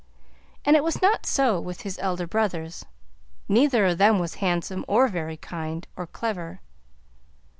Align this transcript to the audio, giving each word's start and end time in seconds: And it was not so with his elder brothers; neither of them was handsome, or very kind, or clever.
And 0.65 0.75
it 0.75 0.83
was 0.83 0.99
not 0.99 1.27
so 1.27 1.59
with 1.61 1.81
his 1.81 1.99
elder 1.99 2.25
brothers; 2.25 2.83
neither 3.47 3.85
of 3.85 3.99
them 3.99 4.17
was 4.17 4.33
handsome, 4.41 4.83
or 4.87 5.07
very 5.07 5.37
kind, 5.37 5.87
or 5.95 6.07
clever. 6.07 6.59